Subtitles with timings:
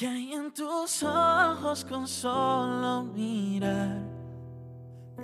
[0.00, 4.00] que hay en tus ojos con solo mirar.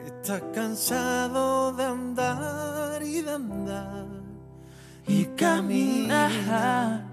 [0.04, 4.07] Estás cansado de andar y de andar
[5.08, 7.07] y caminar,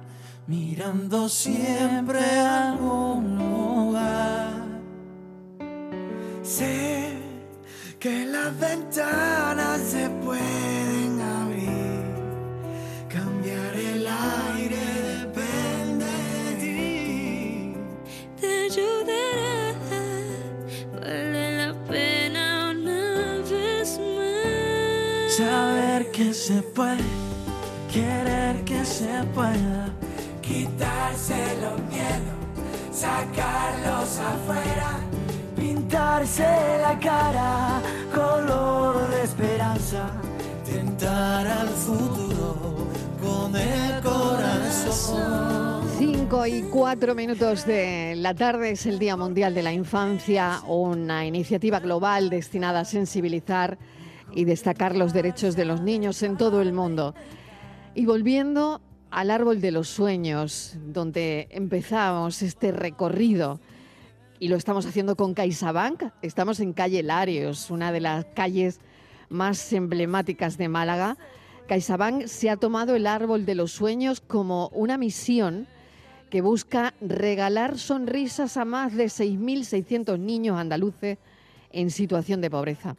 [0.45, 4.51] mirando siempre a algún lugar.
[6.41, 7.17] Sé
[7.97, 10.72] que las ventanas se pueden
[26.45, 26.97] se puede,
[27.89, 29.93] querer que se pueda,
[30.41, 34.99] quitarse los miedos, sacarlos afuera,
[35.55, 36.43] pintarse
[36.81, 37.81] la cara
[38.13, 40.09] color de esperanza,
[40.65, 42.89] tentar al futuro
[43.21, 45.81] con el corazón.
[45.97, 51.25] 5 y 4 minutos de la tarde es el Día Mundial de la Infancia, una
[51.25, 53.77] iniciativa global destinada a sensibilizar
[54.33, 57.13] y destacar los derechos de los niños en todo el mundo.
[57.95, 58.81] Y volviendo
[59.11, 63.59] al árbol de los sueños, donde empezamos este recorrido,
[64.39, 68.79] y lo estamos haciendo con CaixaBank, estamos en calle Larios, una de las calles
[69.29, 71.17] más emblemáticas de Málaga.
[71.67, 75.67] CaixaBank se ha tomado el árbol de los sueños como una misión
[76.29, 81.19] que busca regalar sonrisas a más de 6.600 niños andaluces
[81.71, 82.97] en situación de pobreza.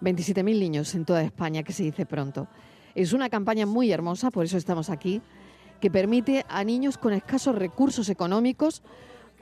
[0.00, 2.48] 27.000 niños en toda España, que se dice pronto.
[2.94, 5.22] Es una campaña muy hermosa, por eso estamos aquí,
[5.80, 8.82] que permite a niños con escasos recursos económicos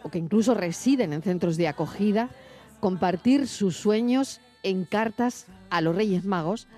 [0.03, 2.31] o que incluso residen en centros de acogida
[2.81, 6.69] compartir sus sueños en cartas a los Reyes Magos,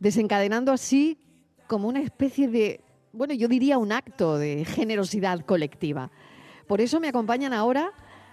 [0.00, 1.18] desencadenando así
[1.66, 6.10] como una especie de, bueno, yo diría un acto de generosidad colectiva.
[6.66, 7.92] Por eso me acompañan ahora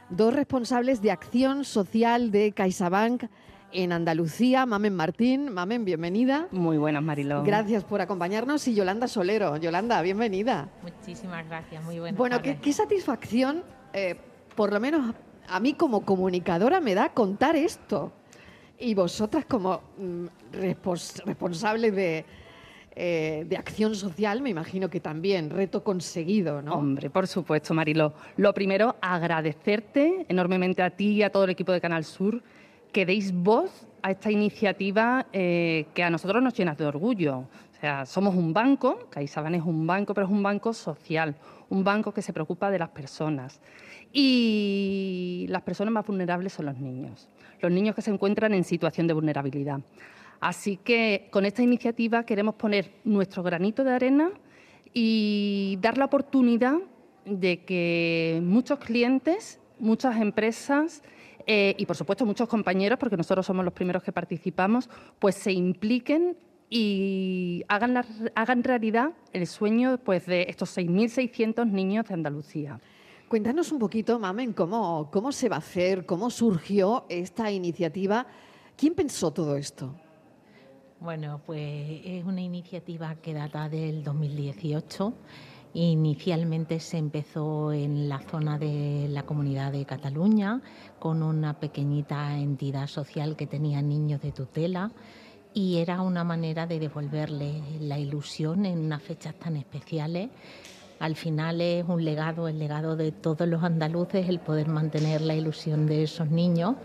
[0.09, 3.23] dos responsables de acción social de CaixaBank
[3.71, 5.51] en Andalucía, Mamen Martín.
[5.53, 6.47] Mamen, bienvenida.
[6.51, 7.43] Muy buenas, Mariló.
[7.43, 8.67] Gracias por acompañarnos.
[8.67, 9.57] Y Yolanda Solero.
[9.57, 10.69] Yolanda, bienvenida.
[10.81, 14.15] Muchísimas gracias, muy buenas Bueno, qué, satisfacción, eh,
[14.55, 15.13] por lo menos
[15.47, 18.11] a mí como comunicadora me da contar esto.
[18.79, 22.25] Y vosotras como mm, respons- responsables de,
[22.95, 26.75] eh, de acción social, me imagino que también, reto conseguido, ¿no?
[26.75, 28.13] Hombre, por supuesto, Mariló.
[28.37, 32.41] Lo primero, agradecerte enormemente a ti y a todo el equipo de Canal Sur
[32.91, 37.39] que deis voz a esta iniciativa eh, que a nosotros nos llena de orgullo.
[37.39, 41.35] O sea, somos un banco, CaixaBank es un banco, pero es un banco social,
[41.69, 43.61] un banco que se preocupa de las personas.
[44.11, 47.29] Y las personas más vulnerables son los niños,
[47.61, 49.79] los niños que se encuentran en situación de vulnerabilidad.
[50.39, 54.31] Así que con esta iniciativa queremos poner nuestro granito de arena
[54.93, 56.75] y dar la oportunidad
[57.25, 61.03] de que muchos clientes, muchas empresas
[61.51, 64.87] eh, y por supuesto muchos compañeros, porque nosotros somos los primeros que participamos,
[65.17, 66.37] pues se impliquen
[66.69, 68.05] y hagan, la-
[68.35, 72.79] hagan realidad el sueño pues, de estos 6.600 niños de Andalucía.
[73.27, 78.27] Cuéntanos un poquito, Mamen, cómo, cómo se va a hacer, cómo surgió esta iniciativa.
[78.77, 79.95] ¿Quién pensó todo esto?
[80.99, 85.13] Bueno, pues es una iniciativa que data del 2018.
[85.73, 90.61] Inicialmente se empezó en la zona de la comunidad de Cataluña
[90.97, 94.91] con una pequeñita entidad social que tenía niños de tutela
[95.53, 100.29] y era una manera de devolverle la ilusión en unas fechas tan especiales.
[100.99, 105.35] Al final es un legado, el legado de todos los andaluces, el poder mantener la
[105.35, 106.75] ilusión de esos niños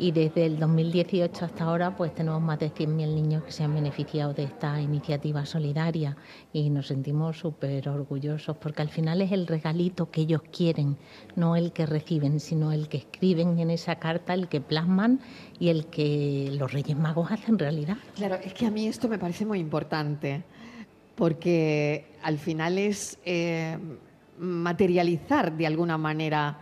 [0.00, 3.74] y desde el 2018 hasta ahora pues tenemos más de 100.000 niños que se han
[3.74, 6.16] beneficiado de esta iniciativa solidaria
[6.54, 10.96] y nos sentimos súper orgullosos porque al final es el regalito que ellos quieren,
[11.36, 15.20] no el que reciben, sino el que escriben en esa carta, el que plasman
[15.58, 17.98] y el que los Reyes Magos hacen realidad.
[18.16, 20.42] Claro, es que a mí esto me parece muy importante,
[21.14, 23.76] porque al final es eh,
[24.38, 26.58] materializar de alguna manera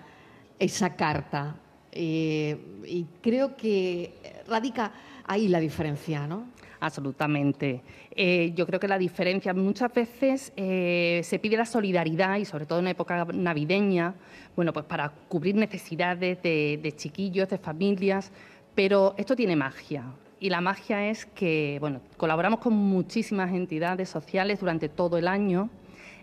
[0.59, 1.55] esa carta.
[1.93, 2.57] Eh,
[2.87, 4.15] y creo que
[4.47, 4.93] radica
[5.27, 6.47] ahí la diferencia, ¿no?
[6.81, 7.83] Absolutamente.
[8.13, 12.67] Eh, yo creo que la diferencia muchas veces eh, se pide la solidaridad y sobre
[12.67, 14.15] todo en época navideña,
[14.55, 18.31] bueno, pues para cubrir necesidades de, de chiquillos, de familias,
[18.75, 20.05] pero esto tiene magia.
[20.41, 25.69] Y la magia es que, bueno, colaboramos con muchísimas entidades sociales durante todo el año,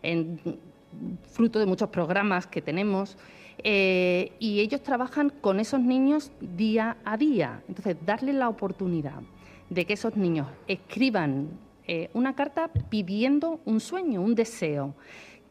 [0.02, 0.40] en,
[1.30, 3.18] fruto de muchos programas que tenemos,
[3.64, 7.62] eh, y ellos trabajan con esos niños día a día.
[7.68, 9.22] Entonces, darles la oportunidad
[9.70, 11.50] de que esos niños escriban
[11.88, 14.96] eh, una carta pidiendo un sueño, un deseo,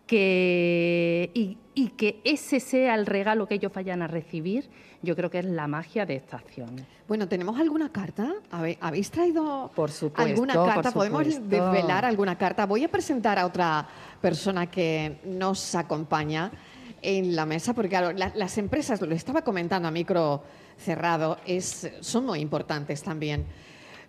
[0.06, 4.68] que, y, y que ese sea el regalo que ellos vayan a recibir,
[5.02, 6.86] yo creo que es la magia de esta acción.
[7.06, 8.32] Bueno, ¿tenemos alguna carta?
[8.80, 10.92] ¿Habéis traído Por supuesto, alguna por carta?
[10.92, 12.66] ¿Podemos desvelar alguna carta?
[12.66, 13.86] Voy a presentar a otra
[14.20, 16.50] persona que nos acompaña
[17.04, 20.42] en la mesa, porque claro, la- las empresas, lo estaba comentando a micro
[20.78, 21.38] cerrado,
[22.00, 23.44] son muy importantes también.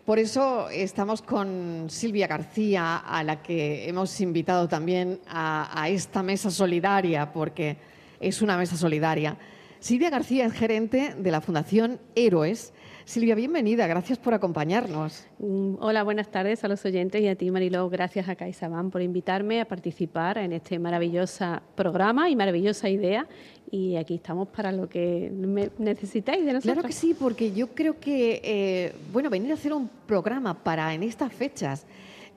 [0.05, 6.49] Por eso estamos con Silvia García, a la que hemos invitado también a esta mesa
[6.51, 7.77] solidaria, porque
[8.19, 9.37] es una mesa solidaria.
[9.79, 12.73] Silvia García es gerente de la Fundación Héroes.
[13.05, 15.27] Silvia, bienvenida, gracias por acompañarnos.
[15.39, 17.87] Hola, buenas tardes a los oyentes y a ti, Mariló.
[17.87, 23.27] Gracias a CaixaBank por invitarme a participar en este maravilloso programa y maravillosa idea.
[23.69, 26.73] Y aquí estamos para lo que me necesitáis de nosotros.
[26.73, 30.91] Claro que sí, porque yo creo que, eh, bueno, venir a hacer un programa para
[30.91, 31.85] en estas fechas,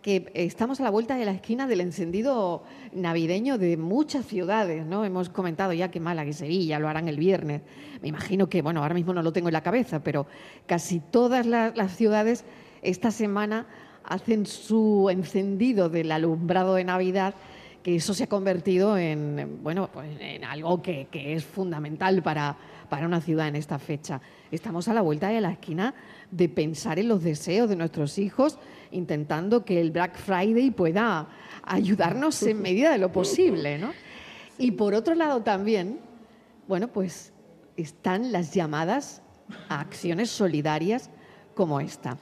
[0.03, 2.63] que estamos a la vuelta de la esquina del encendido
[2.93, 5.05] navideño de muchas ciudades, ¿no?
[5.05, 7.63] Hemos comentado ya que Málaga y Sevilla lo harán el viernes.
[8.01, 10.27] Me imagino que, bueno, ahora mismo no lo tengo en la cabeza, pero
[10.67, 12.45] casi todas la- las ciudades
[12.83, 13.67] esta semana
[14.05, 17.35] hacen su encendido del alumbrado de Navidad
[17.83, 22.57] que eso se ha convertido en, bueno, pues en algo que es fundamental para,
[22.89, 24.21] para una ciudad en esta fecha.
[24.51, 25.95] Estamos a la vuelta de la esquina
[26.31, 28.59] de pensar en los deseos de nuestros hijos,
[28.91, 31.29] intentando que el Black Friday pueda
[31.63, 33.93] ayudarnos en medida de lo posible, ¿no?
[34.59, 36.01] Y por otro lado también,
[36.67, 37.33] bueno, pues
[37.77, 39.23] están las llamadas
[39.69, 41.11] a acciones solidarias
[41.55, 42.19] como esta.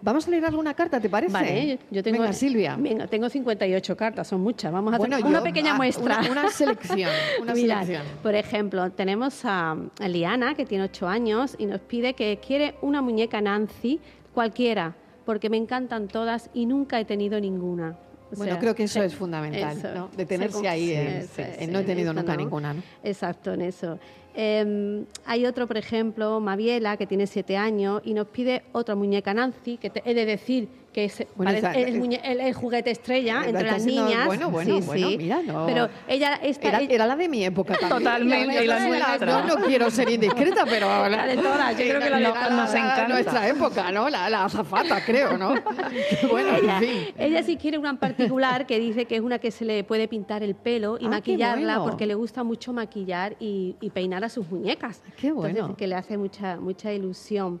[0.00, 1.32] Vamos a leer alguna carta, ¿te parece?
[1.32, 2.20] Vale, yo tengo.
[2.20, 2.76] Venga, Silvia.
[2.78, 4.72] Venga, tengo 58 cartas, son muchas.
[4.72, 6.18] Vamos a hacer Bueno, una yo- pequeña ah, muestra.
[6.20, 7.10] Una, una selección,
[7.42, 8.02] una Mirad, selección.
[8.22, 12.76] por ejemplo, tenemos a, a Liana, que tiene 8 años, y nos pide que quiere
[12.80, 13.98] una muñeca Nancy,
[14.32, 14.94] cualquiera,
[15.26, 17.96] porque me encantan todas y nunca he tenido ninguna.
[18.30, 20.10] O Bueno, sea, creo que eso es fundamental, eso, ¿no?
[20.16, 22.42] Detenerse se- ahí sí, en, sí, en sí, no he tenido nunca no.
[22.42, 22.82] ninguna, ¿no?
[23.02, 23.98] Exacto, en eso.
[24.34, 29.32] Eh, hay otro, por ejemplo, Maviela, que tiene siete años y nos pide otra muñeca
[29.34, 32.54] Nancy, que te- he de decir que es Bueno, parece- esa- el, muñe- el- el
[32.54, 34.26] juguete estrella entre las niñas.
[34.26, 35.16] bueno, bueno, Sí, bueno, sí.
[35.16, 35.64] mira, no.
[35.66, 36.68] Pero ella está...
[36.70, 37.98] Era, era la de mi época también.
[38.02, 39.26] Totalmente, y la la nuestra.
[39.26, 40.88] No, no quiero ser indiscreta, pero...
[41.08, 42.50] La de todas, yo creo que la todas.
[42.50, 43.08] nos encanta.
[43.08, 44.08] Nuestra época, ¿no?
[44.10, 45.54] La, la azafata, creo, ¿no?
[46.30, 47.14] bueno, ella, en fin.
[47.16, 50.08] ella sí quiere una en particular que dice que es una que se le puede
[50.08, 51.90] pintar el pelo y Ah, maquillarla bueno.
[51.92, 55.00] porque le gusta mucho maquillar y, y peinar a sus muñecas.
[55.16, 55.50] Qué bueno.
[55.50, 57.60] Entonces, que le hace mucha, mucha ilusión.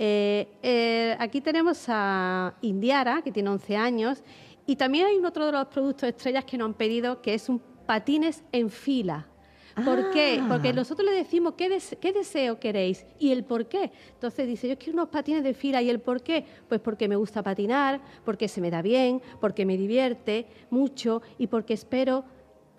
[0.00, 4.22] Eh, eh, aquí tenemos a Indiara, que tiene 11 años,
[4.64, 7.58] y también hay otro de los productos estrellas que nos han pedido, que es un
[7.84, 9.26] patines en fila.
[9.84, 10.40] ¿Por qué?
[10.42, 10.46] Ah.
[10.48, 13.92] Porque nosotros le decimos ¿qué, des- qué deseo queréis y el por qué.
[14.12, 16.44] Entonces dice, yo quiero unos patines de fila y el por qué.
[16.68, 21.46] Pues porque me gusta patinar, porque se me da bien, porque me divierte mucho y
[21.46, 22.24] porque espero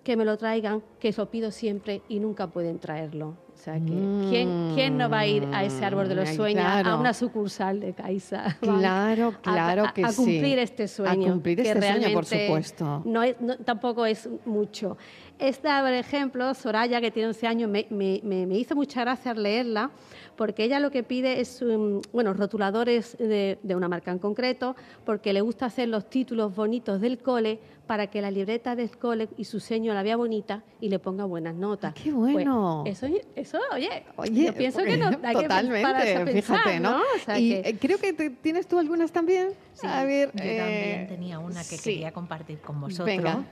[0.04, 3.36] que me lo traigan, que lo pido siempre y nunca pueden traerlo.
[3.60, 6.34] O sea que, ¿quién, ¿quién no va a ir a ese árbol de los Mm,
[6.34, 6.90] sueños, claro.
[6.92, 8.56] a una sucursal de Caixa?
[8.58, 10.16] Claro, claro a, que a sí.
[10.16, 11.28] cumplir este A sueño.
[11.32, 13.02] cumplir que este sueño, por supuesto.
[13.04, 14.96] No es- no- tampoco es mucho.
[15.38, 19.34] Esta, por ejemplo, Soraya, que tiene 11 años, me, me- me- me hizo mucha gracia
[19.34, 19.90] leerla,
[20.36, 24.74] porque ella lo que pide es, um, bueno, rotuladores de, de una marca en concreto,
[25.04, 29.28] porque le gusta hacer los títulos bonitos del cole para que la libreta del cole
[29.36, 31.92] y su seño la vea bonita y le ponga buenas notas.
[31.96, 32.82] Ah, qué bueno.
[32.84, 36.80] Pues eso, eso, oye, Oye, yo pienso que no, hay que totalmente, a pensar, fíjate,
[36.80, 36.98] ¿no?
[36.98, 39.50] O sea y que- eh, creo que te- tienes tú algunas también.
[39.74, 41.92] Sí, a ver, yo eh, también tenía una que sí.
[41.94, 43.44] quería compartir con vosotros, Venga.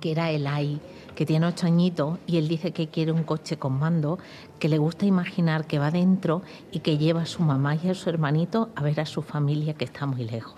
[0.00, 0.80] que era el AI,
[1.14, 4.18] que tiene ocho añitos y él dice que quiere un coche con mando,
[4.58, 7.94] que le gusta imaginar que va dentro y que lleva a su mamá y a
[7.94, 10.54] su hermanito a ver a su familia que está muy lejos.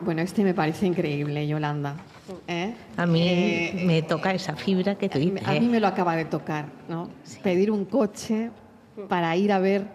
[0.00, 1.96] Bueno, este me parece increíble, Yolanda.
[2.48, 2.74] ¿eh?
[2.96, 5.46] A mí Eh, me toca esa fibra que tú dices.
[5.46, 7.08] A mí me lo acaba de tocar, ¿no?
[7.42, 8.50] Pedir un coche
[9.08, 9.86] para ir a ver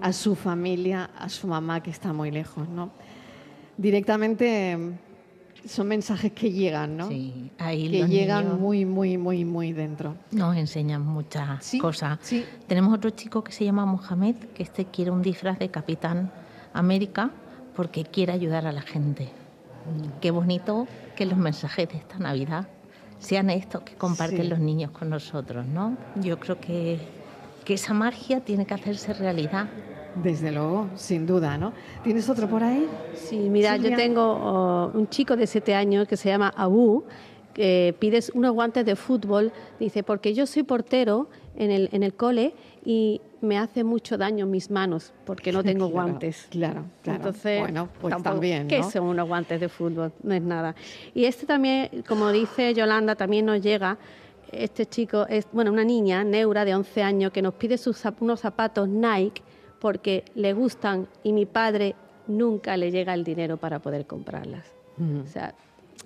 [0.00, 2.90] a su familia, a su mamá que está muy lejos, ¿no?
[3.76, 4.78] Directamente
[5.66, 7.08] son mensajes que llegan, ¿no?
[7.08, 10.16] Sí, ahí Que los llegan niños muy, muy, muy, muy dentro.
[10.32, 12.18] nos enseñan muchas Sí, cosas.
[12.22, 12.44] sí.
[12.66, 16.30] Tenemos otro chico que se llama Mohamed, que este quiere un disfraz de Capitán
[16.72, 17.30] América
[17.74, 19.28] porque quiere ayudar a la gente.
[20.20, 20.86] Qué bonito
[21.16, 22.68] que los mensajes de esta Navidad
[23.18, 24.48] sean estos que comparten Sí.
[24.48, 25.96] los niños con nosotros, ¿no?
[26.16, 26.98] Yo creo que,
[27.64, 29.68] que esa magia tiene que hacerse realidad.
[30.22, 31.72] Desde luego, sin duda, ¿no?
[32.02, 32.86] ¿Tienes otro por ahí?
[33.14, 33.90] Sí, mira, Silvia.
[33.90, 37.04] yo tengo oh, un chico de siete años que se llama Abu,
[37.54, 42.14] que pides unos guantes de fútbol, dice, porque yo soy portero en el, en el
[42.14, 46.46] cole y me hace mucho daño mis manos porque no tengo guantes.
[46.50, 47.18] Claro, claro.
[47.18, 50.12] Entonces, bueno, pues tampoco- también, ¿qué son unos guantes de fútbol?
[50.22, 50.74] No es nada.
[51.14, 53.98] Y este también, como dice Yolanda, también nos llega.
[54.52, 58.40] Este chico es, bueno, una niña, Neura, de 11 años, que nos pide sus, unos
[58.40, 59.42] zapatos Nike
[59.78, 61.94] porque le gustan y mi padre
[62.26, 64.66] nunca le llega el dinero para poder comprarlas.
[64.98, 65.54] O sea,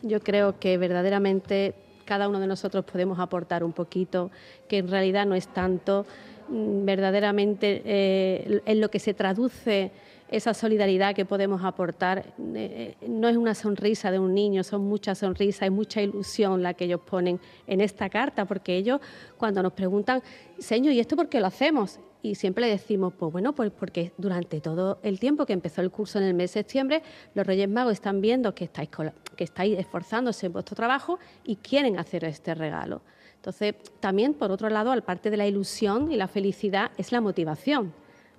[0.03, 1.75] yo creo que verdaderamente
[2.05, 4.31] cada uno de nosotros podemos aportar un poquito,
[4.69, 6.07] que en realidad no es tanto,
[6.49, 9.93] verdaderamente eh, en lo que se traduce
[10.29, 12.35] esa solidaridad que podemos aportar.
[12.55, 16.75] eh, no es una sonrisa de un niño, son muchas sonrisas y mucha ilusión la
[16.75, 19.01] que ellos ponen en esta carta, porque ellos
[19.37, 20.23] cuando nos preguntan,
[20.59, 22.01] Señor, ¿y esto por qué lo hacemos?
[22.23, 25.91] Y siempre le decimos, pues bueno, pues porque durante todo el tiempo que empezó el
[25.91, 27.03] curso en el mes de septiembre,
[27.35, 28.89] los Reyes Magos están viendo que estáis,
[29.37, 33.03] que estáis esforzándose en vuestro trabajo y quieren hacer este regalo.
[33.45, 37.21] Entonces, también, por otro lado, al parte de la ilusión y la felicidad, es la
[37.21, 37.93] motivación.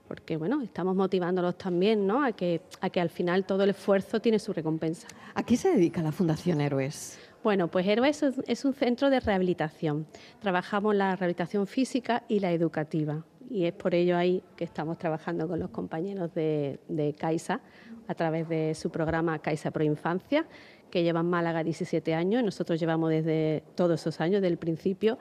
[0.08, 2.24] Porque, bueno, estamos motivándolos también, ¿no?
[2.24, 5.08] A que, a que al final todo el esfuerzo tiene su recompensa.
[5.36, 7.20] ¿A qué se dedica la Fundación Héroes?
[7.44, 10.08] Bueno, pues Héroes es, un centro de rehabilitación.
[10.40, 13.24] Trabajamos la rehabilitación física y la educativa.
[13.48, 17.62] Y es por ello ahí que estamos trabajando con los compañeros de, de CAISA
[18.08, 20.48] a través de su programa CAISA Pro Infancia,
[20.90, 22.44] que lleva en Málaga 17 años.
[22.44, 25.18] Nosotros llevamos desde todos esos años, desde el principio.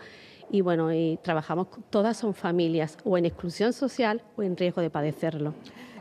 [0.51, 4.91] Y bueno, y trabajamos, todas son familias o en exclusión social o en riesgo de
[4.91, 5.55] padecerlo.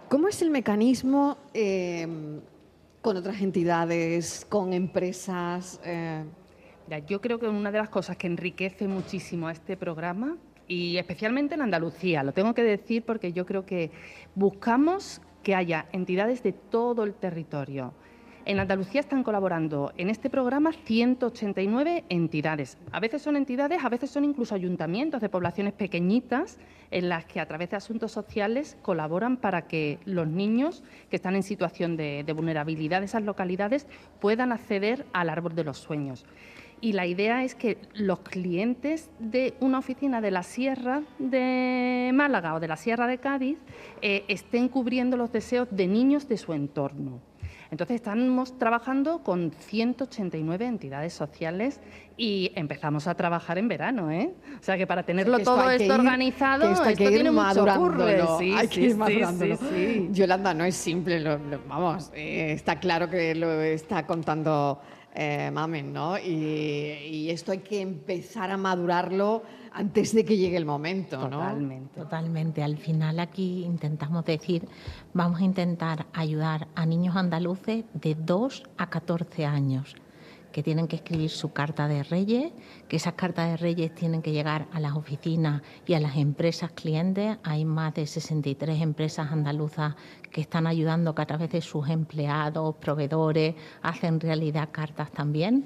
[0.09, 2.07] ¿Cómo es el mecanismo eh,
[3.01, 5.79] con otras entidades, con empresas?
[5.83, 6.23] eh?
[6.87, 10.97] Mira, yo creo que una de las cosas que enriquece muchísimo a este programa, y
[10.97, 13.91] especialmente en Andalucía, lo tengo que decir porque yo creo que
[14.35, 17.93] buscamos que haya entidades de todo el territorio.
[18.45, 22.77] En Andalucía están colaborando en este programa 189 entidades.
[22.91, 26.59] A veces son entidades, a veces son incluso ayuntamientos de poblaciones pequeñitas
[26.91, 31.35] en las que a través de asuntos sociales colaboran para que los niños que están
[31.35, 33.87] en situación de, vulnerabilidad de esas localidades
[34.19, 36.25] puedan acceder al árbol de los sueños.
[36.81, 42.55] Y la idea es que los clientes de una oficina de la Sierra de Málaga
[42.55, 43.57] o de la Sierra de Cádiz
[44.01, 47.21] eh, estén cubriendo los deseos de niños de su entorno.
[47.73, 51.79] Entonces estamos trabajando con 189 entidades sociales
[52.15, 54.31] y empezamos a trabajar en verano, ¿eh?
[54.59, 57.09] O sea que para tenerlo que esto todo esto ir- organizado, esto hay que ir
[57.09, 59.57] tiene mucho madurándolo, Sí, hay sí, que ir madurándolo.
[59.57, 60.09] sí, sí.
[60.11, 64.79] Yolanda, no es simple, lo- lo- vamos, eh, está claro que lo está contando
[65.13, 66.17] eh, Mamen, ¿no?
[66.17, 71.37] Y, y esto hay que empezar a madurarlo antes de que llegue el momento, ¿no?
[71.37, 71.99] Totalmente.
[71.99, 72.63] Totalmente.
[72.63, 74.67] Al final aquí intentamos decir,
[75.13, 79.95] vamos a intentar ayudar a niños andaluces de 2 a 14 años
[80.53, 82.53] que tienen que escribir su carta de reyes,
[82.87, 86.71] que esas cartas de reyes tienen que llegar a las oficinas y a las empresas
[86.71, 87.37] clientes.
[87.43, 89.95] Hay más de 63 empresas andaluzas
[90.31, 95.65] que están ayudando que a través de sus empleados, proveedores, hacen realidad cartas también.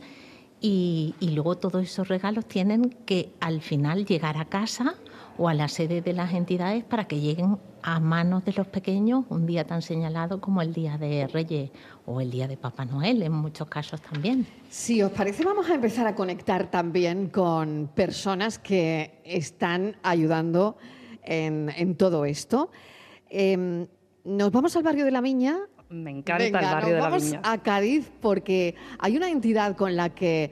[0.59, 4.95] Y, y luego todos esos regalos tienen que al final llegar a casa
[5.37, 9.25] o a la sede de las entidades para que lleguen a manos de los pequeños
[9.29, 11.71] un día tan señalado como el Día de Reyes
[12.05, 14.45] o el Día de Papá Noel, en muchos casos también.
[14.69, 20.77] Si os parece, vamos a empezar a conectar también con personas que están ayudando
[21.23, 22.71] en, en todo esto.
[23.29, 23.87] Em,
[24.23, 25.57] nos vamos al barrio de la Viña.
[25.89, 27.41] Me encanta Venga, el barrio nos de la vamos Viña.
[27.43, 30.51] a Cádiz porque hay una entidad con la que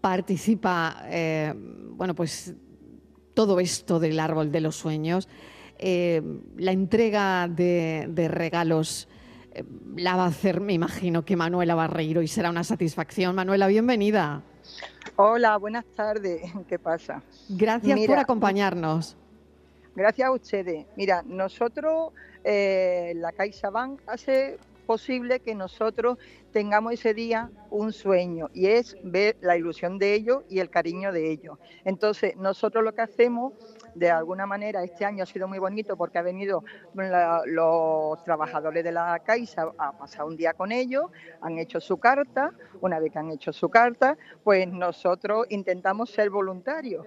[0.00, 2.54] participa, eh, bueno, pues
[3.34, 5.28] todo esto del árbol de los sueños,
[5.78, 6.22] eh,
[6.56, 9.08] la entrega de, de regalos.
[9.52, 9.64] eh,
[9.96, 13.34] La va a hacer, me imagino, que Manuela Barreiro y será una satisfacción.
[13.34, 14.42] Manuela, bienvenida.
[15.16, 16.42] Hola, buenas tardes.
[16.68, 17.22] ¿Qué pasa?
[17.48, 19.16] Gracias por Mira, acompañarnos.
[19.94, 20.86] Gracias a ustedes.
[20.96, 22.12] Mira, nosotros,
[22.44, 24.58] eh, la CaixaBank hace
[24.92, 26.18] posible que nosotros
[26.52, 31.12] tengamos ese día un sueño y es ver la ilusión de ellos y el cariño
[31.12, 31.58] de ellos.
[31.86, 33.54] Entonces, nosotros lo que hacemos,
[33.94, 36.62] de alguna manera, este año ha sido muy bonito porque ha venido
[37.46, 41.06] los trabajadores de la Caixa a pasar un día con ellos,
[41.40, 46.28] han hecho su carta, una vez que han hecho su carta, pues nosotros intentamos ser
[46.28, 47.06] voluntarios.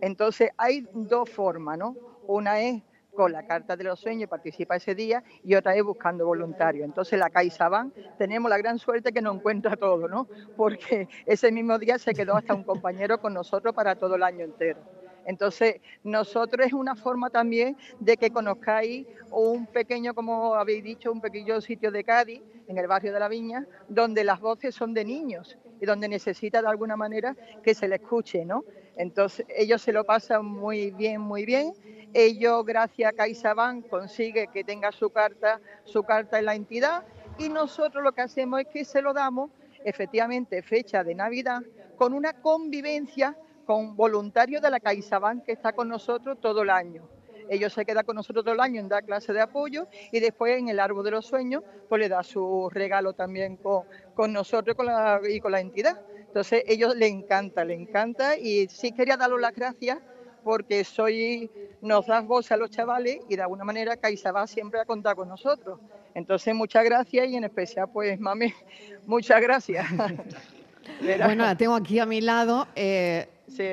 [0.00, 1.96] Entonces hay dos formas, ¿no?
[2.28, 2.80] Una es
[3.18, 6.84] con la carta de los sueños, participa ese día, y otra es buscando voluntarios.
[6.84, 10.28] Entonces la CaixaBank tenemos la gran suerte que nos encuentra todo, ¿no?
[10.56, 14.44] Porque ese mismo día se quedó hasta un compañero con nosotros para todo el año
[14.44, 14.78] entero.
[15.26, 21.20] Entonces, nosotros es una forma también de que conozcáis un pequeño, como habéis dicho, un
[21.20, 25.04] pequeño sitio de Cádiz, en el barrio de la Viña, donde las voces son de
[25.04, 28.64] niños y donde necesita de alguna manera que se le escuche, ¿no?
[28.96, 31.72] Entonces, ellos se lo pasan muy bien, muy bien.
[32.14, 37.04] Ellos, gracias a CaixaBank, consigue que tenga su carta, su carta en la entidad
[37.38, 39.50] y nosotros lo que hacemos es que se lo damos,
[39.84, 41.62] efectivamente, fecha de Navidad,
[41.96, 47.17] con una convivencia con voluntarios de la CaixaBank que está con nosotros todo el año.
[47.48, 50.58] Ellos se quedan con nosotros todo el año en dar clase de apoyo y después
[50.58, 54.76] en el árbol de los sueños pues le da su regalo también con, con nosotros
[54.76, 56.00] con la, y con la entidad.
[56.18, 59.98] Entonces ellos le encanta, le encanta y sí quería darles las gracias
[60.44, 61.50] porque soy,
[61.80, 65.28] nos das voz a los chavales y de alguna manera CaixaBank siempre ha contado con
[65.28, 65.80] nosotros.
[66.14, 68.52] Entonces muchas gracias y en especial pues mami,
[69.06, 69.86] muchas gracias.
[71.00, 72.66] bueno, la tengo aquí a mi lado.
[72.74, 73.26] Eh,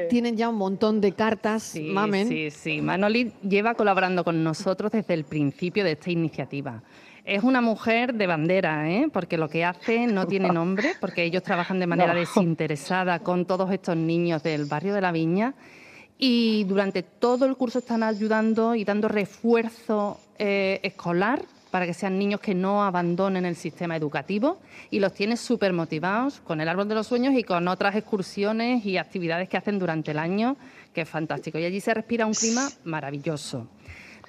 [0.10, 2.27] tienen ya un montón de cartas, sí, Mamen.
[2.27, 2.82] Sí, sí.
[2.82, 6.84] Manoli lleva colaborando con nosotros desde el principio de esta iniciativa.
[7.24, 9.08] Es una mujer de bandera, ¿eh?
[9.12, 13.72] porque lo que hace no tiene nombre, porque ellos trabajan de manera desinteresada con todos
[13.72, 15.55] estos niños del barrio de la Viña
[16.17, 21.44] y durante todo el curso están ayudando y dando refuerzo eh, escolar
[21.75, 24.60] para que sean niños que no abandonen el sistema educativo
[24.91, 28.86] y los tiene súper motivados con el Árbol de los Sueños y con otras excursiones
[28.86, 30.55] y actividades que hacen durante el año,
[30.94, 31.60] que es fantástico.
[31.60, 33.67] Y allí se respira un clima maravilloso.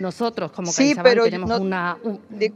[0.01, 1.97] Nosotros, como sí, tenemos una...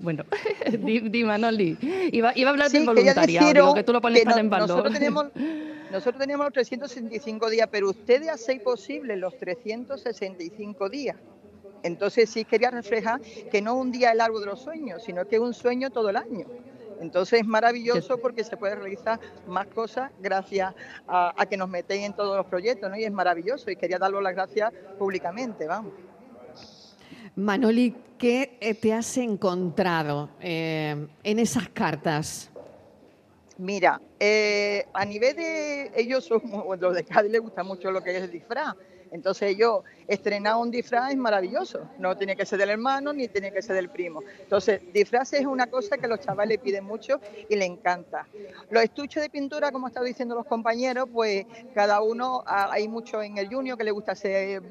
[0.00, 0.24] bueno,
[0.82, 1.78] di, Manoli.
[2.10, 4.70] Iba, iba, a hablar del voluntariado, que tú lo pones tan en valor.
[4.70, 5.26] Nosotros tenemos,
[5.92, 11.16] nosotros tenemos los 365 días, pero ustedes hacéis posible los 365 días.
[11.82, 15.36] Entonces sí quería reflejar que no un día el árbol de los sueños, sino que
[15.36, 16.46] es un sueño todo el año.
[17.00, 20.74] Entonces es maravilloso porque se puede realizar más cosas gracias
[21.08, 22.96] a, que nos metéis en todos los proyectos, ¿no?
[22.96, 25.94] Y es maravilloso y quería daros las gracias públicamente, vamos.
[27.36, 32.50] Manoli, ¿qué eh, te has encontrado eh, en esas cartas?
[33.56, 36.42] Mira, eh, a nivel de ellos, son,
[36.80, 38.74] los de Cádiz les gusta mucho lo que es el disfraz.
[39.10, 43.52] Entonces yo, estrenar un disfraz es maravilloso, no tiene que ser del hermano ni tiene
[43.52, 44.24] que ser del primo.
[44.42, 48.28] Entonces, disfraz es una cosa que los chavales piden mucho y le encanta.
[48.68, 53.38] Los estuches de pintura, como están diciendo los compañeros, pues cada uno, hay mucho en
[53.38, 54.62] el junior que le gusta hacer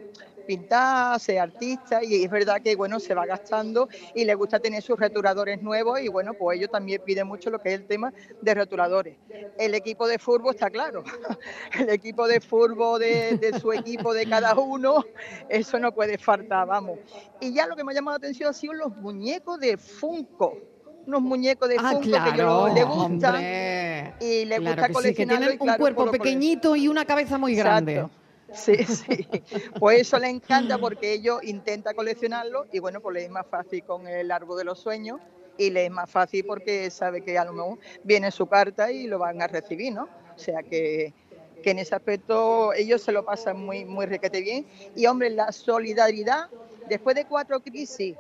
[0.49, 4.81] pintar, ser artista y es verdad que bueno, se va gastando y le gusta tener
[4.81, 8.11] sus returadores nuevos y bueno, pues ellos también piden mucho lo que es el tema
[8.41, 9.15] de returadores.
[9.59, 11.03] El equipo de fútbol está claro,
[11.79, 15.05] el equipo de fútbol de, su equipo de cada uno,
[15.49, 16.97] eso no puede faltar, vamos.
[17.39, 20.57] Y ya lo que me ha llamado la atención han sido los muñecos de Funko
[21.05, 25.13] unos muñecos de ah, Funko que yo, le gustan y le gusta coleccionarlo.
[25.13, 28.05] que tienen un cuerpo pequeñito y una cabeza muy grande.
[28.51, 29.29] Sí, sí.
[29.77, 33.83] Pues eso le encanta porque ellos intentan coleccionarlo y bueno, pues le es más fácil
[33.83, 35.19] con el árbol de los sueños
[35.55, 39.07] y le es más fácil porque sabe que a lo mejor viene su carta y
[39.07, 40.03] lo van a recibir, ¿no?
[40.05, 40.09] O
[40.41, 41.13] sea que,
[41.61, 44.65] que en ese aspecto ellos se lo pasan muy, muy requete bien.
[44.93, 46.45] Y hombre, la solidaridad,
[46.83, 48.17] después de cuatro crisis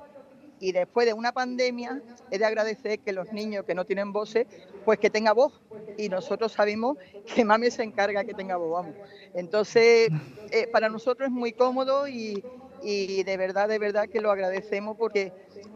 [0.59, 4.47] y después de una pandemia, es de agradecer que los niños que no tienen voces,
[4.85, 5.61] pues que tenga voz.
[5.97, 6.97] Y nosotros sabemos
[7.33, 8.95] que mami se encarga que tenga voz, vamos.
[9.33, 10.09] Entonces,
[10.51, 12.43] eh, para nosotros es muy cómodo y,
[12.81, 15.31] y de verdad, de verdad que lo agradecemos porque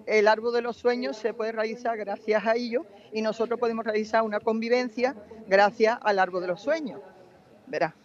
[0.06, 4.24] el árbol de los sueños se puede realizar gracias a ellos y nosotros podemos realizar
[4.24, 5.16] una convivencia
[5.48, 7.00] gracias al árbol de los sueños.
[7.68, 7.96] Verá.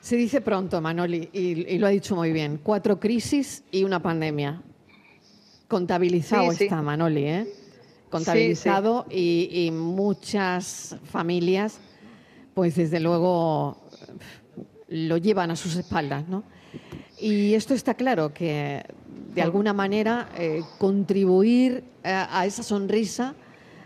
[0.00, 2.60] Se dice pronto, Manoli, y, lo ha dicho muy bien.
[2.62, 4.62] Cuatro crisis y una pandemia.
[5.68, 7.46] Contabilizado está, Manoli, ¿eh?
[8.10, 11.78] Contabilizado Y, muchas familias,
[12.54, 13.76] pues desde luego
[14.88, 16.44] lo llevan a sus espaldas, ¿no?
[17.18, 18.84] Y esto está claro que
[19.34, 23.34] de alguna manera eh, contribuir a, a esa sonrisa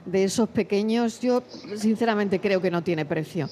[0.04, 1.42] de esos pequeños, yo
[1.76, 3.48] sinceramente creo que no tiene precio.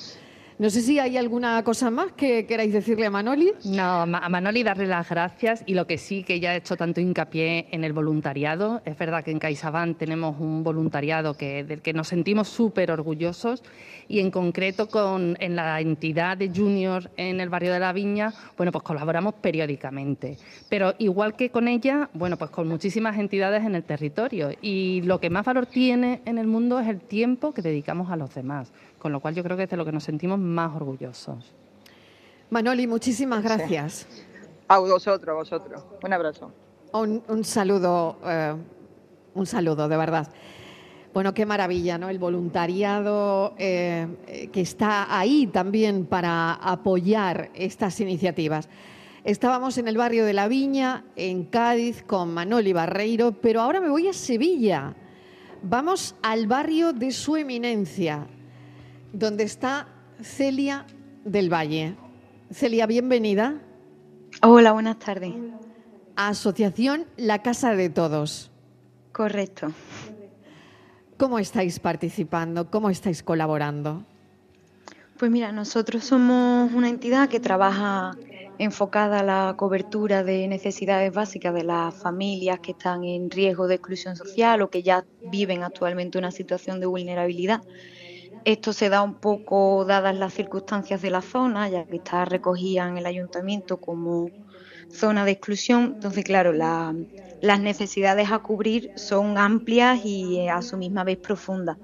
[0.59, 3.53] No sé si hay alguna cosa más que queráis decirle a Manoli.
[3.65, 7.01] No, a Manoli darle las gracias y lo que sí que ya ha hecho tanto
[7.01, 8.83] hincapié en el voluntariado.
[8.85, 13.63] Es verdad que en CaixaBank tenemos un voluntariado que, del que nos sentimos súper orgullosos
[14.09, 18.35] y en concreto con, en la entidad de Junior en el barrio de La Viña,
[18.57, 20.39] bueno, pues colaboramos periódicamente.
[20.69, 25.21] Pero igual que con ella, bueno, pues con muchísimas entidades en el territorio y lo
[25.21, 28.73] que más valor tiene en el mundo es el tiempo que dedicamos a los demás
[28.99, 31.55] con lo cual yo creo que es de lo que nos sentimos más orgullosos.
[32.51, 34.07] Manoli, muchísimas gracias.
[34.69, 35.85] A vosotros, a vosotros.
[36.03, 36.53] Un abrazo.
[36.93, 38.55] Un, saludo, eh,
[39.35, 40.29] un saludo, de verdad.
[41.13, 42.09] Bueno, qué maravilla, ¿no?
[42.09, 48.69] El voluntariado eh, que está ahí también para apoyar estas iniciativas.
[49.25, 53.91] Estábamos en el barrio de La Viña, en Cádiz, con Manoli Barreiro, pero ahora me
[53.91, 54.95] voy a Sevilla.
[55.63, 58.27] Vamos al barrio de su eminencia,
[59.13, 59.89] donde está
[60.23, 60.87] Celia
[61.25, 61.97] del Valle.
[62.51, 63.61] Celia, bienvenida.
[64.43, 65.35] Hola, buenas tardes.
[66.17, 68.51] Asociación La Casa de Todos.
[69.13, 69.73] Correcto.
[71.17, 72.71] ¿Cómo estáis participando?
[72.71, 74.05] ¿Cómo estáis colaborando?
[75.19, 78.17] Pues mira, nosotros somos una entidad que trabaja
[78.59, 83.77] enfocada a la cobertura de necesidades básicas de las familias que están en riesgo de
[83.77, 87.63] exclusión social o que ya viven actualmente una situación de vulnerabilidad.
[88.49, 92.89] Esto se da un poco dadas las circunstancias de la zona, ya que está recogida
[92.89, 94.31] en el ayuntamiento como
[94.91, 95.93] zona de exclusión.
[95.97, 101.77] Entonces, claro, las necesidades a cubrir son amplias y a su misma vez profundas.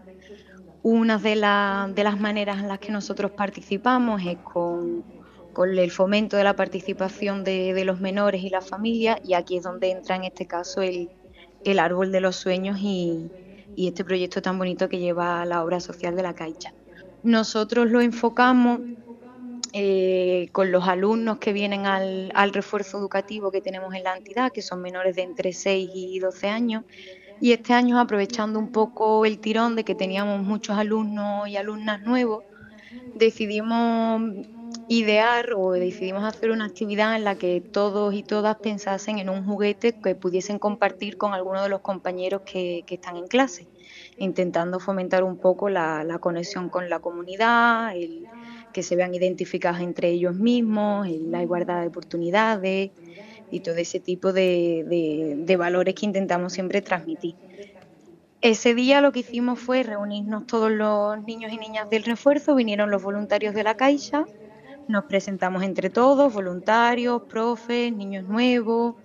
[0.83, 5.05] Una de, de las maneras en las que nosotros participamos es con,
[5.66, 9.90] el fomento de la participación de, los menores y las familias y aquí es donde
[9.90, 11.11] entra en este caso el,
[11.79, 13.31] árbol de los sueños y,
[13.76, 16.72] este proyecto tan bonito que lleva la obra social de la Caixa.
[17.22, 18.80] Nosotros lo enfocamos
[19.72, 24.52] eh, con los alumnos que vienen al, al, refuerzo educativo que tenemos en la entidad,
[24.52, 26.84] que son menores de entre 6 y 12 años,
[27.40, 32.00] y este año, aprovechando un poco el tirón de que teníamos muchos alumnos y alumnas
[32.02, 32.44] nuevos,
[33.14, 34.22] decidimos
[34.88, 39.44] idear o decidimos hacer una actividad en la que todos y todas pensasen en un
[39.44, 43.66] juguete que pudiesen compartir con algunos de los compañeros que, están en clase,
[44.18, 48.27] intentando fomentar un poco la, la, conexión con la comunidad, el
[48.73, 52.90] que se vean identificados entre ellos mismos, la igualdad de oportunidades,
[53.51, 57.37] y todo ese tipo de, valores que intentamos siempre transmitir.
[58.40, 62.90] Ese día lo que hicimos fue reunirnos todos los niños y niñas del refuerzo, vinieron
[62.90, 64.27] los voluntarios de la Caixa,
[64.88, 68.97] nos presentamos entre todos, voluntarios, profes, niños nuevos,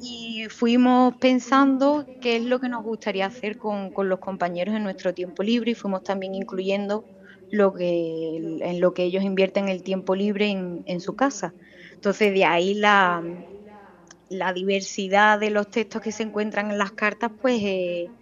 [0.00, 5.12] y fuimos pensando qué es lo que nos gustaría hacer con, los compañeros en nuestro
[5.12, 7.04] tiempo libre y fuimos también incluyendo
[7.50, 11.54] lo que, en lo que ellos invierten el tiempo libre en, en su casa.
[11.94, 13.24] Entonces de ahí la,
[14.28, 18.12] la diversidad de los textos que se encuentran en las cartas, pues eh,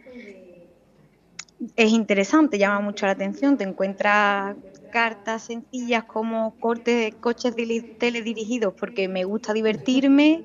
[1.76, 3.56] es interesante, llama mucho la atención.
[3.56, 4.56] Te encuentras
[4.96, 7.54] cartas sencillas como cortes de coches
[7.98, 10.42] teledirigidos porque me gusta divertirme,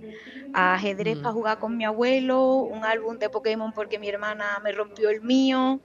[0.51, 1.21] ajedrez mm.
[1.21, 5.21] para jugar con mi abuelo, un álbum de Pokémon porque mi hermana me rompió el
[5.21, 5.79] mío.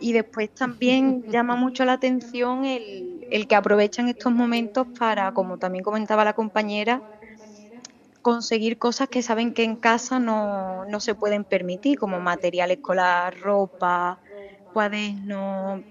[0.00, 5.58] Y después también llama mucho la atención el, el que aprovechan estos momentos para, como
[5.58, 7.02] también comentaba la compañera,
[8.22, 13.38] conseguir cosas que saben que en casa no, no se pueden permitir, como material escolar,
[13.38, 14.18] ropa,
[14.72, 15.82] cuadernos,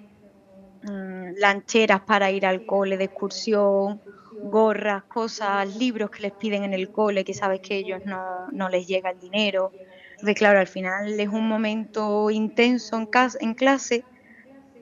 [0.89, 4.01] mm, lancheras para ir al cole de excursión,
[4.41, 8.87] gorras, cosas, libros que les piden en el cole, que sabes que ellos no, les
[8.87, 9.73] llega el dinero.
[10.11, 12.97] Entonces, claro, al final es un momento intenso
[13.39, 14.05] en clase,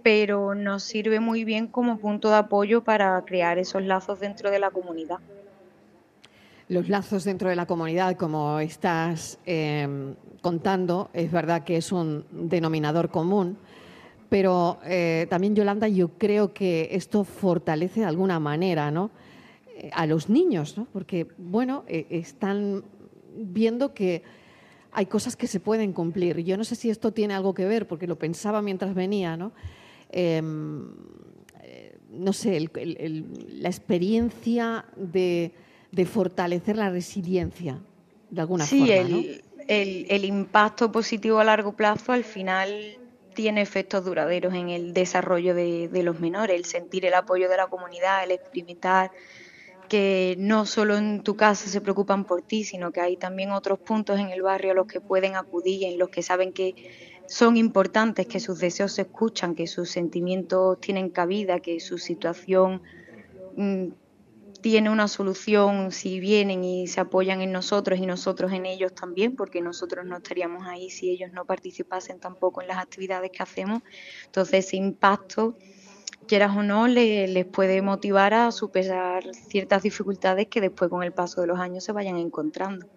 [0.03, 4.59] pero nos sirve muy bien como punto de apoyo para crear esos lazos dentro de
[4.59, 5.19] la comunidad
[6.67, 12.25] los lazos dentro de la comunidad, como estás em, contando, es verdad que es un
[12.31, 13.57] denominador común,
[14.29, 19.11] pero eh, también, Yolanda, yo creo que esto fortalece de alguna manera ¿no?
[19.75, 20.87] Eh, a los niños, ¿no?
[20.91, 22.83] porque, bueno, eh, están
[23.37, 24.23] viendo que
[24.91, 26.39] hay cosas que se pueden cumplir.
[26.39, 29.51] Yo no sé si esto tiene algo que ver, porque lo pensaba mientras venía, ¿no?
[30.09, 30.87] Em,
[32.11, 35.51] no sé, la experiencia de
[35.95, 37.79] de fortalecer la resiliencia,
[38.29, 38.85] de alguna forma.
[38.85, 42.97] Sí, el, impacto positivo a largo plazo al final
[43.35, 47.67] tiene efectos duraderos en el desarrollo de, los menores, el sentir el apoyo de la
[47.67, 49.11] comunidad, el experimentar
[49.87, 53.77] que no solo en tu casa se preocupan por ti, sino que hay también otros
[53.77, 56.73] puntos en el barrio a los que pueden acudir, en los que saben que
[57.27, 62.81] son importantes, que sus deseos se escuchan, que sus sentimientos tienen cabida, que su situación
[63.55, 63.89] mm,
[64.61, 69.35] tiene una solución si vienen y se apoyan en nosotros y nosotros en ellos también,
[69.35, 73.81] porque nosotros no estaríamos ahí si ellos no participasen tampoco en las actividades que hacemos.
[74.25, 75.57] Entonces ese impacto,
[76.27, 81.41] quieras o no, les puede motivar a superar ciertas dificultades que después con el paso
[81.41, 82.87] de los años se vayan encontrando.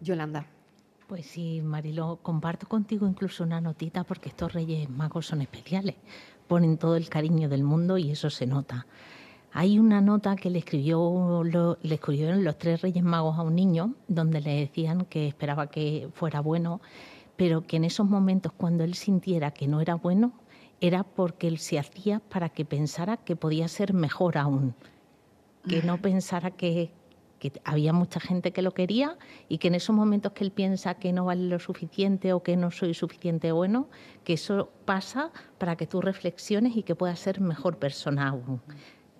[0.00, 0.46] Yolanda.
[1.08, 5.96] Pues sí, Marilo, comparto contigo incluso una notita porque estos Reyes Magos son especiales.
[6.46, 8.86] Ponen todo el cariño del mundo y eso se nota.
[9.52, 13.94] Hay una nota que le, escribió, le escribieron los tres Reyes Magos a un niño
[14.06, 16.80] donde le decían que esperaba que fuera bueno,
[17.36, 20.32] pero que en esos momentos cuando él sintiera que no era bueno,
[20.80, 24.74] era porque él se hacía para que pensara que podía ser mejor aún,
[25.66, 26.90] que no pensara que,
[27.38, 29.16] que había mucha gente que lo quería
[29.48, 32.56] y que en esos momentos que él piensa que no vale lo suficiente o que
[32.56, 33.88] no soy suficiente bueno,
[34.24, 38.60] que eso pasa para que tú reflexiones y que puedas ser mejor persona aún.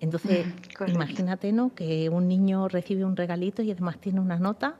[0.01, 0.47] Entonces,
[0.87, 1.73] imagínate ¿no?
[1.73, 4.77] que un niño recibe un regalito y además tiene una nota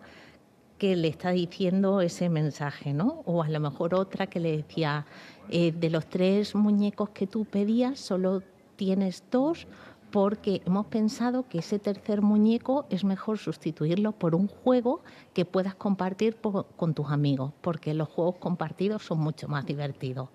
[0.78, 3.22] que le está diciendo ese mensaje, ¿no?
[3.26, 5.06] O a lo mejor otra que le decía,
[5.50, 8.42] eh, de los tres muñecos que tú pedías, solo
[8.78, 9.68] tienes dos
[10.10, 15.02] porque hemos pensado que ese tercer muñeco es mejor sustituirlo por un juego
[15.34, 20.30] que puedas compartir con tus amigos, porque los juegos compartidos son mucho más divertidos.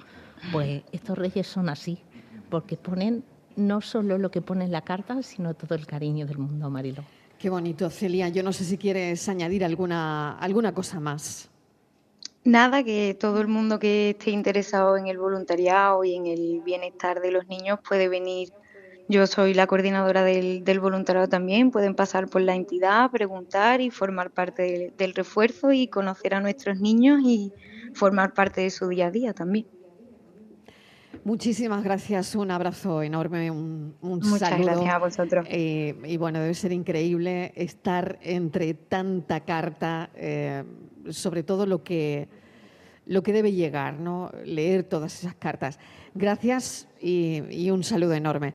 [0.53, 1.99] Pues estos reyes son así,
[2.51, 3.25] porque ponen
[3.57, 7.05] no solo lo que pone en la carta, sino todo el cariño del mundo, Marilo.
[7.39, 8.29] Qué bonito, Celia.
[8.29, 11.51] Yo no sé si quieres añadir alguna, alguna cosa más.
[12.45, 17.21] Nada, que todo el mundo que esté interesado en el voluntariado y en el bienestar
[17.21, 18.53] de los niños puede venir.
[19.09, 21.71] Yo soy la coordinadora del, voluntariado también.
[21.71, 26.81] Pueden pasar por la entidad, preguntar y formar parte del refuerzo y conocer a nuestros
[26.81, 27.53] niños y
[27.95, 29.67] formar parte de su día a día también.
[31.25, 34.67] Muchísimas gracias, un abrazo enorme, un, Muchas saludo.
[34.67, 35.47] gracias a vosotros.
[35.49, 40.65] Eh, y bueno, debe ser increíble estar entre tanta carta, eh,
[41.09, 42.29] sobre todo lo que,
[43.07, 44.31] lo que debe llegar, ¿no?
[44.45, 45.79] Leer todas esas cartas.
[46.15, 48.53] Gracias y un saludo enorme.